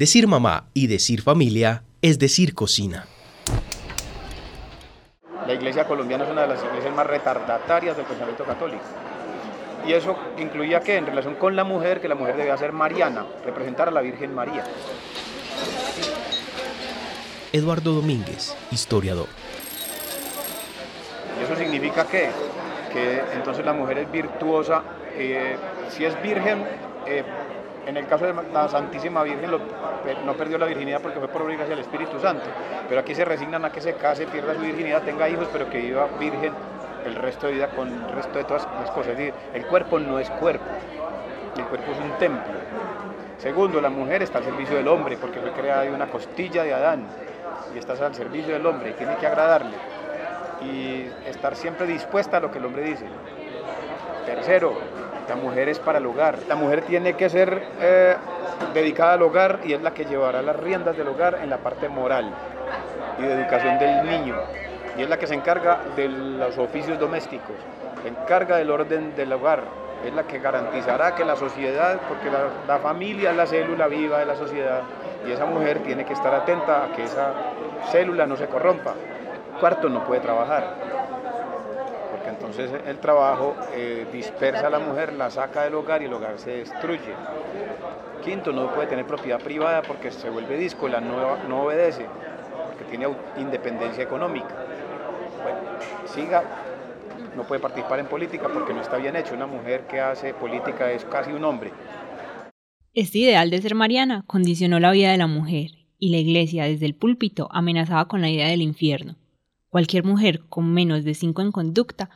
Decir 0.00 0.26
mamá 0.26 0.64
y 0.72 0.86
decir 0.86 1.20
familia 1.20 1.82
es 2.00 2.18
decir 2.18 2.54
cocina. 2.54 3.04
La 5.46 5.52
iglesia 5.52 5.86
colombiana 5.86 6.24
es 6.24 6.30
una 6.30 6.40
de 6.40 6.48
las 6.48 6.64
iglesias 6.64 6.94
más 6.94 7.06
retardatarias 7.06 7.98
del 7.98 8.06
pensamiento 8.06 8.44
católico. 8.44 8.82
Y 9.86 9.92
eso 9.92 10.16
incluía 10.38 10.80
que 10.80 10.96
en 10.96 11.04
relación 11.04 11.34
con 11.34 11.54
la 11.54 11.64
mujer, 11.64 12.00
que 12.00 12.08
la 12.08 12.14
mujer 12.14 12.38
debía 12.38 12.56
ser 12.56 12.72
mariana, 12.72 13.26
representar 13.44 13.88
a 13.88 13.90
la 13.90 14.00
Virgen 14.00 14.34
María. 14.34 14.64
Eduardo 17.52 17.92
Domínguez, 17.92 18.56
historiador. 18.70 19.28
Y 21.38 21.44
eso 21.44 21.56
significa 21.56 22.06
que, 22.06 22.30
que 22.90 23.22
entonces 23.34 23.66
la 23.66 23.74
mujer 23.74 23.98
es 23.98 24.10
virtuosa, 24.10 24.82
eh, 25.14 25.56
si 25.90 26.06
es 26.06 26.22
virgen, 26.22 26.64
eh, 27.06 27.22
en 27.86 27.96
el 27.96 28.06
caso 28.06 28.26
de 28.26 28.34
la 28.52 28.68
Santísima 28.68 29.22
Virgen 29.22 29.50
no 30.24 30.34
perdió 30.34 30.58
la 30.58 30.66
virginidad 30.66 31.00
porque 31.00 31.18
fue 31.18 31.28
por 31.28 31.42
obligación 31.42 31.70
del 31.70 31.80
Espíritu 31.80 32.18
Santo, 32.20 32.44
pero 32.88 33.00
aquí 33.00 33.14
se 33.14 33.24
resignan 33.24 33.64
a 33.64 33.72
que 33.72 33.80
se 33.80 33.94
case, 33.94 34.26
pierda 34.26 34.54
su 34.54 34.60
virginidad, 34.60 35.02
tenga 35.02 35.28
hijos, 35.28 35.48
pero 35.52 35.68
que 35.68 35.78
viva 35.78 36.06
virgen 36.18 36.52
el 37.04 37.14
resto 37.14 37.46
de 37.46 37.54
vida 37.54 37.68
con 37.68 37.88
el 37.88 38.12
resto 38.12 38.38
de 38.38 38.44
todas 38.44 38.66
las 38.80 38.90
cosas. 38.90 39.16
El 39.18 39.66
cuerpo 39.66 39.98
no 39.98 40.18
es 40.18 40.28
cuerpo, 40.30 40.64
el 41.56 41.64
cuerpo 41.64 41.92
es 41.92 41.98
un 41.98 42.18
templo. 42.18 42.52
Segundo, 43.38 43.80
la 43.80 43.88
mujer 43.88 44.22
está 44.22 44.38
al 44.38 44.44
servicio 44.44 44.76
del 44.76 44.86
hombre 44.88 45.16
porque 45.16 45.40
fue 45.40 45.52
creada 45.52 45.82
de 45.82 45.90
una 45.90 46.08
costilla 46.10 46.62
de 46.62 46.74
Adán 46.74 47.06
y 47.74 47.78
está 47.78 47.92
al 47.92 48.14
servicio 48.14 48.52
del 48.52 48.66
hombre 48.66 48.90
y 48.90 48.92
tiene 48.94 49.16
que 49.16 49.26
agradarle 49.26 49.76
y 50.62 51.06
estar 51.26 51.56
siempre 51.56 51.86
dispuesta 51.86 52.36
a 52.36 52.40
lo 52.40 52.50
que 52.50 52.58
el 52.58 52.66
hombre 52.66 52.82
dice. 52.82 53.06
Tercero, 54.26 54.74
la 55.30 55.36
mujer 55.36 55.68
es 55.68 55.78
para 55.78 55.98
el 55.98 56.06
hogar. 56.06 56.40
La 56.48 56.56
mujer 56.56 56.82
tiene 56.82 57.12
que 57.12 57.30
ser 57.30 57.62
eh, 57.80 58.16
dedicada 58.74 59.12
al 59.12 59.22
hogar 59.22 59.60
y 59.64 59.74
es 59.74 59.80
la 59.80 59.94
que 59.94 60.04
llevará 60.04 60.42
las 60.42 60.56
riendas 60.56 60.96
del 60.96 61.06
hogar 61.06 61.38
en 61.40 61.50
la 61.50 61.58
parte 61.58 61.88
moral 61.88 62.32
y 63.16 63.22
de 63.22 63.34
educación 63.34 63.78
del 63.78 64.06
niño. 64.06 64.34
Y 64.98 65.02
es 65.02 65.08
la 65.08 65.18
que 65.18 65.28
se 65.28 65.34
encarga 65.34 65.82
de 65.94 66.08
los 66.08 66.58
oficios 66.58 66.98
domésticos, 66.98 67.54
encarga 68.04 68.56
del 68.56 68.72
orden 68.72 69.14
del 69.14 69.32
hogar, 69.32 69.62
es 70.04 70.12
la 70.12 70.24
que 70.24 70.40
garantizará 70.40 71.14
que 71.14 71.24
la 71.24 71.36
sociedad, 71.36 72.00
porque 72.08 72.28
la 72.66 72.78
familia 72.78 73.30
es 73.30 73.36
la 73.36 73.46
célula 73.46 73.86
viva 73.86 74.18
de 74.18 74.26
la 74.26 74.34
sociedad, 74.34 74.80
y 75.24 75.30
esa 75.30 75.46
mujer 75.46 75.78
tiene 75.84 76.04
que 76.04 76.14
estar 76.14 76.34
atenta 76.34 76.86
a 76.86 76.92
que 76.96 77.04
esa 77.04 77.34
célula 77.92 78.26
no 78.26 78.36
se 78.36 78.46
corrompa. 78.46 78.94
Cuarto, 79.60 79.88
no 79.88 80.04
puede 80.04 80.22
trabajar 80.22 80.99
entonces 82.28 82.70
el 82.86 82.98
trabajo 82.98 83.54
eh, 83.74 84.06
dispersa 84.12 84.66
a 84.66 84.70
la 84.70 84.78
mujer, 84.78 85.12
la 85.12 85.30
saca 85.30 85.64
del 85.64 85.74
hogar 85.74 86.02
y 86.02 86.06
el 86.06 86.12
hogar 86.12 86.38
se 86.38 86.50
destruye. 86.50 87.14
Quinto, 88.24 88.52
no 88.52 88.72
puede 88.74 88.88
tener 88.88 89.06
propiedad 89.06 89.40
privada 89.40 89.82
porque 89.82 90.10
se 90.10 90.28
vuelve 90.30 90.56
díscola, 90.58 91.00
no, 91.00 91.36
no 91.48 91.62
obedece, 91.62 92.06
porque 92.66 92.84
tiene 92.84 93.08
independencia 93.38 94.02
económica. 94.02 94.54
Bueno, 95.42 95.58
siga, 96.06 96.42
no 97.36 97.44
puede 97.44 97.60
participar 97.60 97.98
en 97.98 98.06
política 98.06 98.48
porque 98.52 98.74
no 98.74 98.80
está 98.80 98.96
bien 98.96 99.16
hecho. 99.16 99.34
Una 99.34 99.46
mujer 99.46 99.86
que 99.86 100.00
hace 100.00 100.34
política 100.34 100.90
es 100.90 101.04
casi 101.04 101.32
un 101.32 101.44
hombre. 101.44 101.72
Este 102.92 103.18
ideal 103.18 103.50
de 103.50 103.62
ser 103.62 103.74
mariana 103.74 104.24
condicionó 104.26 104.80
la 104.80 104.90
vida 104.90 105.12
de 105.12 105.18
la 105.18 105.26
mujer 105.26 105.70
y 105.98 106.10
la 106.10 106.18
iglesia 106.18 106.64
desde 106.64 106.86
el 106.86 106.94
púlpito 106.94 107.48
amenazaba 107.52 108.08
con 108.08 108.20
la 108.20 108.30
idea 108.30 108.48
del 108.48 108.62
infierno. 108.62 109.16
Cualquier 109.70 110.02
mujer 110.02 110.42
con 110.48 110.72
menos 110.72 111.04
de 111.04 111.14
cinco 111.14 111.42
en 111.42 111.52
conducta 111.52 112.10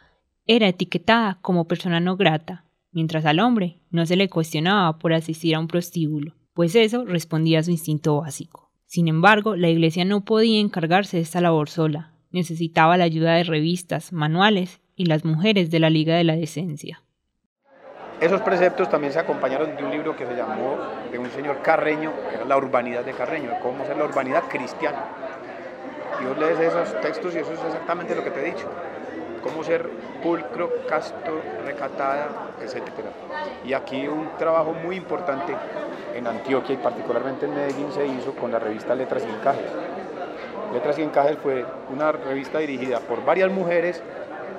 era 0.45 0.67
etiquetada 0.67 1.39
como 1.41 1.69
persona 1.69 2.01
no 2.01 2.17
grata, 2.17 2.65
mientras 2.91 3.25
al 3.27 3.39
hombre 3.39 3.79
no 3.91 4.05
se 4.07 4.17
le 4.17 4.29
cuestionaba 4.29 4.99
por 4.99 5.13
asistir 5.13 5.55
a 5.55 5.61
un 5.61 5.69
prostíbulo, 5.69 6.35
pues 6.53 6.75
eso 6.75 7.05
respondía 7.05 7.61
a 7.61 7.63
su 7.63 7.71
instinto 7.71 8.21
básico. 8.21 8.73
Sin 8.87 9.07
embargo, 9.07 9.55
la 9.55 9.69
Iglesia 9.69 10.05
no 10.05 10.25
podía 10.25 10.61
encargarse 10.61 11.17
de 11.17 11.23
esta 11.23 11.41
labor 11.41 11.69
sola, 11.69 12.13
necesitaba 12.33 12.97
la 12.97 13.05
ayuda 13.05 13.35
de 13.35 13.45
revistas, 13.45 14.13
manuales 14.13 14.81
y 14.97 15.07
las 15.07 15.25
mujeres 15.25 15.71
de 15.71 15.79
la 15.79 15.91
Liga 15.91 16.17
de 16.17 16.25
la 16.25 16.35
Decencia. 16.35 17.03
Esos 18.21 18.41
preceptos 18.43 18.89
también 18.91 19.13
se 19.13 19.21
acompañaron 19.21 19.77
de 19.77 19.85
un 19.85 19.93
libro 19.93 20.17
que 20.17 20.27
se 20.27 20.35
llamó 20.35 20.77
de 21.11 21.19
un 21.19 21.31
señor 21.31 21.63
Carreño, 21.63 22.13
que 22.29 22.37
era 22.37 22.45
La 22.45 22.57
urbanidad 22.57 23.05
de 23.05 23.13
Carreño, 23.13 23.51
cómo 23.63 23.85
ser 23.85 23.97
la 23.97 24.05
urbanidad 24.05 24.45
cristiana. 24.49 25.24
Y 26.25 26.27
vos 26.27 26.39
lees 26.39 26.59
esos 26.59 27.01
textos 27.03 27.35
y 27.35 27.39
eso 27.39 27.53
es 27.53 27.63
exactamente 27.65 28.15
lo 28.15 28.25
que 28.25 28.31
te 28.31 28.41
he 28.41 28.45
dicho 28.45 28.67
cómo 29.45 29.63
ser 29.63 29.87
pulcro, 30.23 30.71
casto, 30.89 31.43
recatada, 31.67 32.29
etc. 32.63 32.83
Y 33.67 33.75
aquí 33.75 34.09
un 34.09 34.31
trabajo 34.39 34.73
muy 34.73 34.97
importante 34.97 35.55
en 36.17 36.27
Antioquia 36.27 36.75
y 36.75 36.79
particularmente 36.79 37.45
en 37.45 37.55
Medellín 37.55 37.93
se 37.93 38.07
hizo 38.07 38.33
con 38.33 38.51
la 38.51 38.59
revista 38.59 38.95
Letras 38.95 39.23
y 39.29 39.31
Encajes. 39.31 39.71
Letras 40.73 40.99
y 40.99 41.03
Encajes 41.03 41.37
fue 41.43 41.65
una 41.95 42.11
revista 42.11 42.59
dirigida 42.59 43.01
por 43.01 43.23
varias 43.25 43.51
mujeres 43.51 44.03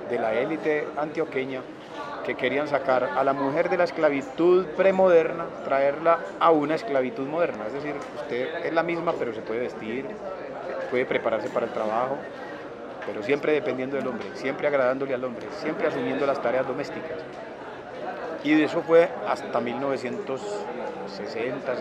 de 0.09 0.19
la 0.19 0.33
élite 0.33 0.87
antioqueña 0.97 1.61
que 2.23 2.35
querían 2.35 2.67
sacar 2.67 3.09
a 3.15 3.23
la 3.23 3.33
mujer 3.33 3.69
de 3.69 3.77
la 3.77 3.83
esclavitud 3.85 4.65
premoderna, 4.77 5.45
traerla 5.63 6.19
a 6.39 6.51
una 6.51 6.75
esclavitud 6.75 7.25
moderna. 7.27 7.67
Es 7.67 7.73
decir, 7.73 7.95
usted 8.15 8.65
es 8.65 8.73
la 8.73 8.83
misma, 8.83 9.13
pero 9.17 9.33
se 9.33 9.41
puede 9.41 9.61
vestir, 9.61 10.05
puede 10.85 11.06
prepararse 11.06 11.50
para 11.50 11.66
el 11.66 11.72
trabajo, 11.72 12.18
pero 13.06 13.23
siempre 13.23 13.53
dependiendo 13.53 13.97
del 13.97 14.07
hombre, 14.07 14.28
siempre 14.34 14.68
agradándole 14.68 15.13
al 15.13 15.23
hombre, 15.23 15.47
siempre 15.62 15.88
asumiendo 15.88 16.25
las 16.25 16.41
tareas 16.41 16.68
domésticas. 16.68 17.19
Y 18.44 18.53
de 18.53 18.66
eso 18.66 18.81
fue 18.81 19.09
hasta 19.28 19.59
1960, 19.59 21.75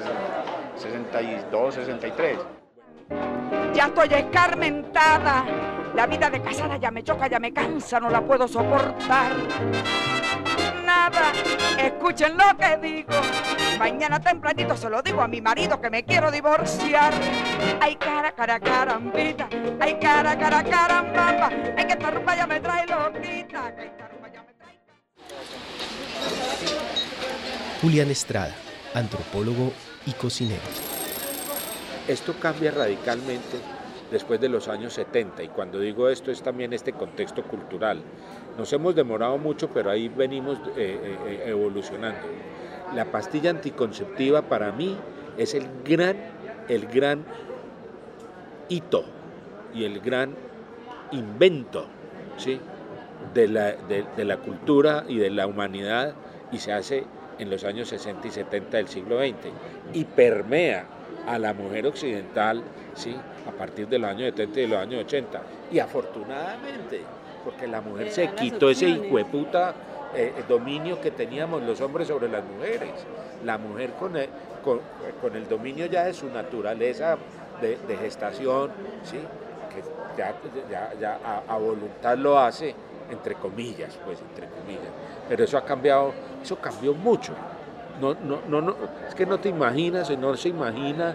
62, 0.77 1.75
63. 1.75 2.39
Ya 3.75 3.87
estoy 3.87 4.09
escarmentada, 4.15 5.45
la 5.95 6.07
vida 6.07 6.31
de 6.31 6.41
casada 6.41 6.77
ya 6.77 6.91
me 6.91 7.03
choca, 7.03 7.27
ya 7.27 7.39
me 7.39 7.53
cansa, 7.53 8.01
no 8.01 8.09
la 8.09 8.23
puedo 8.23 8.49
soportar. 8.49 9.33
Nada, 11.05 11.33
escuchen 11.79 12.35
lo 12.35 12.57
que 12.57 12.79
digo, 12.79 13.13
Mañana 13.79 14.19
tempranito 14.21 14.75
se 14.75 14.89
lo 14.89 15.03
digo 15.03 15.21
a 15.21 15.29
mi 15.29 15.43
marido 15.43 15.79
que 15.79 15.91
me 15.91 16.03
quiero 16.03 16.31
divorciar. 16.31 17.13
Ay, 17.79 17.97
cara, 17.97 18.35
cara, 18.35 18.59
carambita. 18.59 19.47
Ay, 19.81 19.99
cara, 20.01 20.39
cara, 20.39 20.65
carambamba. 20.65 21.51
Ay, 21.77 21.87
que 21.87 21.93
esta 21.93 22.11
rumba 22.11 22.35
ya 22.35 22.47
me 22.47 22.59
trae 22.59 22.87
loquita. 22.87 23.77
Que 23.77 23.85
esta 23.85 24.09
rumba 24.09 24.33
ya 24.33 24.43
me 24.45 24.55
trae... 24.55 24.81
Julián 27.83 28.11
Estrada, 28.11 28.55
antropólogo 28.95 29.75
y 30.07 30.13
cocinero. 30.13 30.63
Esto 32.09 32.33
cambia 32.41 32.71
radicalmente 32.71 33.59
después 34.11 34.41
de 34.41 34.49
los 34.49 34.69
años 34.69 34.95
70 34.95 35.43
y 35.43 35.49
cuando 35.49 35.81
digo 35.81 36.09
esto 36.09 36.31
es 36.31 36.43
también 36.43 36.73
este 36.73 36.93
contexto 36.93 37.43
cultural. 37.43 38.03
Nos 38.59 38.73
hemos 38.73 38.95
demorado 38.95 39.37
mucho, 39.39 39.69
pero 39.69 39.91
ahí 39.91 40.09
venimos 40.09 40.59
eh, 40.77 40.99
eh, 41.03 41.19
eh, 41.27 41.43
evolucionando 41.47 42.21
la 42.95 43.07
pastilla 43.07 43.51
anticonceptiva 43.51 44.43
para 44.43 44.73
mí 44.73 44.97
es 45.37 45.55
el 45.55 45.67
gran, 45.85 46.17
el 46.69 46.87
gran 46.87 47.25
hito 48.69 49.05
y 49.75 49.85
el 49.85 50.01
gran 50.01 50.35
invento 51.11 51.87
¿sí? 52.37 52.61
de, 53.33 53.49
la, 53.49 53.73
de, 53.73 54.25
la 54.25 54.37
cultura 54.39 55.05
y 55.09 55.19
de 55.19 55.31
la 55.31 55.47
humanidad 55.47 56.15
y 56.53 56.59
se 56.59 56.73
hace 56.73 57.05
en 57.39 57.51
los 57.51 57.65
años 57.65 57.89
60 57.89 58.29
y 58.29 58.31
70 58.31 58.77
del 58.77 58.89
siglo 58.89 59.19
XX 59.19 59.35
y 59.93 60.05
permea 60.05 60.87
a 61.27 61.39
la 61.39 61.53
mujer 61.53 61.87
occidental 61.87 62.63
¿sí? 62.95 63.17
a 63.49 63.51
partir 63.51 63.89
de 63.89 63.99
los 63.99 64.11
años 64.11 64.31
70 64.31 64.59
y 64.59 64.63
de 64.63 64.69
los 64.69 64.79
años 64.79 65.05
80. 65.05 65.43
Y 65.73 65.79
afortunadamente, 65.81 67.01
porque 67.45 67.67
la 67.67 67.81
mujer 67.81 68.11
se 68.11 68.29
quitó 68.31 68.71
ese 68.71 68.89
hijo 68.89 69.17
de 69.17 69.25
puta 69.25 69.75
eh, 70.15 70.33
el 70.39 70.47
dominio 70.47 71.01
que 71.01 71.11
teníamos 71.11 71.63
los 71.63 71.81
hombres 71.81 72.09
sobre 72.09 72.29
las 72.29 72.45
mujeres. 72.45 72.91
La 73.45 73.59
mujer 73.59 73.91
con 73.99 74.17
el, 74.17 74.29
con, 74.65 75.37
el 75.37 75.49
dominio 75.49 75.87
ya 75.87 76.05
de 76.05 76.15
su 76.15 76.29
naturaleza 76.29 77.19
de, 77.61 77.97
gestación, 77.97 78.71
¿sí? 79.03 79.19
que 79.71 79.83
ya, 80.17 80.93
ya, 81.01 81.43
a, 81.49 81.59
voluntad 81.59 82.17
lo 82.17 82.39
hace, 82.39 82.75
entre 83.11 83.35
comillas, 83.35 83.99
pues 84.05 84.21
entre 84.21 84.47
comillas. 84.49 84.93
Pero 85.29 85.45
eso 85.45 85.59
ha 85.59 85.65
cambiado, 85.65 86.13
eso 86.43 86.57
cambió 86.57 86.95
mucho. 86.95 87.33
No, 88.01 88.15
no, 88.15 88.41
no, 88.49 88.61
no, 88.61 88.77
es 89.09 89.15
que 89.15 89.27
no 89.27 89.39
te 89.39 89.49
imaginas, 89.49 90.11
no 90.19 90.37
se 90.37 90.49
imagina 90.49 91.15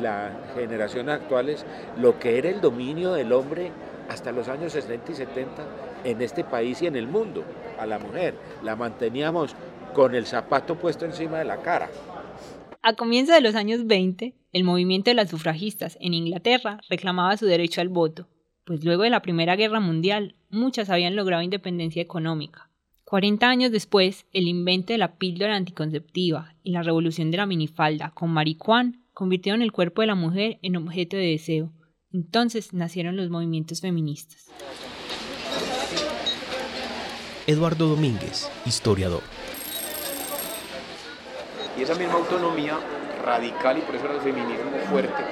las 0.00 0.32
generaciones 0.54 1.16
actuales 1.16 1.66
lo 1.98 2.18
que 2.18 2.38
era 2.38 2.48
el 2.48 2.60
dominio 2.60 3.12
del 3.12 3.32
hombre 3.32 3.70
hasta 4.12 4.30
los 4.30 4.48
años 4.48 4.72
60 4.72 5.10
y 5.10 5.14
70 5.14 5.66
en 6.04 6.20
este 6.20 6.44
país 6.44 6.82
y 6.82 6.86
en 6.86 6.96
el 6.96 7.08
mundo 7.08 7.44
a 7.78 7.86
la 7.86 7.98
mujer. 7.98 8.34
La 8.62 8.76
manteníamos 8.76 9.56
con 9.94 10.14
el 10.14 10.26
zapato 10.26 10.78
puesto 10.78 11.04
encima 11.04 11.38
de 11.38 11.44
la 11.44 11.62
cara. 11.62 11.90
A 12.82 12.94
comienzos 12.94 13.34
de 13.34 13.40
los 13.40 13.54
años 13.54 13.86
20, 13.86 14.34
el 14.52 14.64
movimiento 14.64 15.10
de 15.10 15.14
las 15.14 15.30
sufragistas 15.30 15.96
en 16.00 16.14
Inglaterra 16.14 16.80
reclamaba 16.90 17.36
su 17.36 17.46
derecho 17.46 17.80
al 17.80 17.88
voto, 17.88 18.28
pues 18.64 18.84
luego 18.84 19.02
de 19.02 19.10
la 19.10 19.22
Primera 19.22 19.56
Guerra 19.56 19.80
Mundial 19.80 20.34
muchas 20.50 20.90
habían 20.90 21.16
logrado 21.16 21.42
independencia 21.42 22.02
económica. 22.02 22.68
40 23.04 23.48
años 23.48 23.72
después, 23.72 24.26
el 24.32 24.48
invento 24.48 24.92
de 24.92 24.98
la 24.98 25.16
píldora 25.16 25.56
anticonceptiva 25.56 26.54
y 26.62 26.72
la 26.72 26.82
revolución 26.82 27.30
de 27.30 27.36
la 27.36 27.46
minifalda 27.46 28.10
con 28.10 28.30
marihuana 28.30 28.92
convirtieron 29.12 29.62
el 29.62 29.72
cuerpo 29.72 30.00
de 30.00 30.06
la 30.06 30.14
mujer 30.14 30.58
en 30.62 30.76
objeto 30.76 31.16
de 31.16 31.26
deseo. 31.26 31.72
Entonces 32.12 32.74
nacieron 32.74 33.16
los 33.16 33.30
movimientos 33.30 33.80
feministas. 33.80 34.46
Eduardo 37.46 37.88
Domínguez, 37.88 38.50
historiador. 38.66 39.22
Y 41.76 41.82
esa 41.82 41.94
misma 41.94 42.14
autonomía 42.14 42.78
radical, 43.24 43.78
y 43.78 43.80
por 43.80 43.94
eso 43.94 44.04
era 44.04 44.14
el 44.14 44.20
feminismo 44.20 44.70
fuerte, 44.90 45.22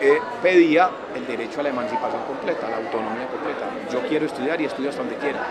eh, 0.00 0.18
pedía 0.42 0.90
el 1.14 1.26
derecho 1.26 1.60
a 1.60 1.64
la 1.64 1.70
emancipación 1.70 2.22
completa, 2.24 2.66
a 2.66 2.70
la 2.70 2.76
autonomía 2.76 3.26
completa. 3.28 3.68
Yo 3.92 4.06
quiero 4.08 4.26
estudiar 4.26 4.60
y 4.60 4.66
estudio 4.66 4.90
hasta 4.90 5.02
donde 5.02 5.16
quiera. 5.16 5.44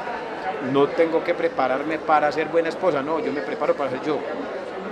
No 0.72 0.88
tengo 0.88 1.24
que 1.24 1.34
prepararme 1.34 2.00
para 2.00 2.32
ser 2.32 2.48
buena 2.48 2.70
esposa, 2.70 3.02
no, 3.02 3.20
yo 3.20 3.34
me 3.34 3.42
preparo 3.42 3.76
para 3.76 3.90
ser 3.90 4.02
yo. 4.04 4.20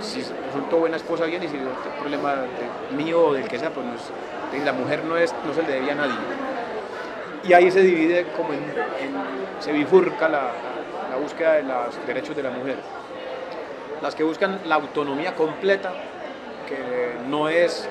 Si 0.00 0.22
resulto 0.22 0.78
buena 0.78 0.96
esposa, 0.96 1.24
bien, 1.26 1.42
y 1.42 1.48
si 1.48 1.56
el 1.56 1.68
problema 2.00 2.44
mío 2.96 3.28
o 3.28 3.34
del 3.34 3.48
que 3.48 3.58
sea, 3.58 3.70
pues 3.70 3.86
no 3.86 3.94
es, 3.94 4.64
la 4.64 4.72
mujer 4.72 5.04
no, 5.04 5.16
es, 5.16 5.34
no 5.46 5.54
se 5.54 5.62
le 5.62 5.72
debía 5.72 5.92
a 5.92 5.96
nadie. 5.96 6.14
Y 7.44 7.52
ahí 7.52 7.70
se 7.70 7.82
divide 7.82 8.26
como 8.36 8.52
en, 8.52 8.60
se 9.60 9.72
bifurca 9.72 10.28
la, 10.28 10.52
búsqueda 11.20 11.54
de 11.54 11.62
los 11.62 12.06
derechos 12.06 12.34
de 12.34 12.42
la 12.42 12.50
mujer. 12.50 12.76
Las 14.02 14.14
que 14.14 14.24
buscan 14.24 14.60
la 14.66 14.74
autonomía 14.74 15.34
completa, 15.34 15.92
que 16.68 17.28
no 17.28 17.48
es 17.48 17.88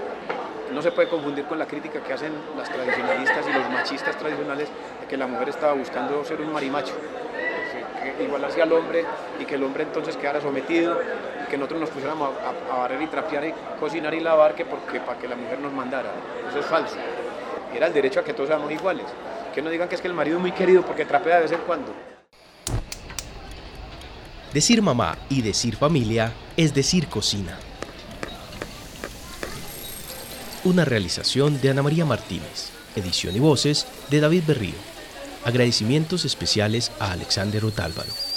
no 0.74 0.82
se 0.82 0.92
puede 0.92 1.08
confundir 1.08 1.46
con 1.46 1.60
la 1.60 1.68
crítica 1.68 2.00
que 2.02 2.14
hacen 2.14 2.34
las 2.58 2.68
tradicionalistas 2.70 3.46
y 3.48 3.54
los 3.54 3.70
machistas 3.70 4.18
tradicionales 4.18 4.70
de 5.02 5.08
que 5.08 5.18
la 5.18 5.28
mujer 5.28 5.50
estaba 5.50 5.74
buscando 5.74 6.26
ser 6.26 6.42
un 6.42 6.52
marimacho, 6.52 6.94
igualarse 8.20 8.62
al 8.62 8.74
hombre 8.74 9.06
y 9.40 9.46
que 9.46 9.56
el 9.56 9.64
hombre 9.64 9.84
entonces 9.84 10.18
quedara 10.18 10.42
sometido 10.42 11.00
que 11.50 11.58
nosotros 11.58 11.82
nos 11.82 11.90
pusiéramos 11.90 12.30
a, 12.72 12.76
barrer 12.76 13.02
y 13.02 13.08
trapear 13.08 13.46
y 13.46 13.54
cocinar 13.80 14.14
y 14.14 14.20
lavar 14.20 14.56
que 14.56 14.66
porque 14.66 15.00
para 15.00 15.20
que 15.20 15.28
la 15.28 15.36
mujer 15.36 15.60
nos 15.60 15.72
mandara. 15.72 16.12
Eso 16.50 16.60
es 16.60 16.66
falso. 16.66 16.96
Era 17.74 17.88
el 17.88 17.94
derecho 17.94 18.20
a 18.20 18.24
que 18.24 18.34
todos 18.34 18.50
seamos 18.50 18.72
iguales. 18.72 19.06
Que 19.54 19.62
no 19.62 19.70
digan 19.70 19.88
que 19.88 19.96
es 19.96 20.02
que 20.02 20.08
el 20.08 20.14
marido 20.14 20.38
es 20.38 20.42
muy 20.42 20.52
querido 20.52 20.84
porque 20.84 21.06
trapea 21.06 21.38
de 21.38 21.42
vez 21.44 21.52
en 21.52 21.62
cuando. 21.62 21.94
Decir 24.54 24.82
mamá 24.82 25.18
y 25.30 25.42
decir 25.42 25.76
familia 25.76 26.32
es 26.56 26.74
decir 26.74 27.08
cocina. 27.08 27.58
Una 30.64 30.86
realización 30.86 31.60
de 31.60 31.72
Ana 31.72 31.84
María 31.84 32.06
Martínez. 32.06 32.70
Edición 32.96 33.36
y 33.36 33.40
voces 33.40 33.88
de 34.10 34.20
David 34.20 34.44
Berrío. 34.48 34.76
Agradecimientos 35.44 36.26
especiales 36.26 36.92
a 37.00 37.12
Alexander 37.12 37.66
Otálvaro. 37.66 38.33